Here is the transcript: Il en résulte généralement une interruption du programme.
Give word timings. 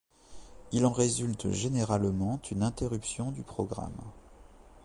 Il 0.71 0.87
en 0.87 0.91
résulte 0.91 1.51
généralement 1.51 2.41
une 2.49 2.63
interruption 2.63 3.29
du 3.31 3.43
programme. 3.43 4.01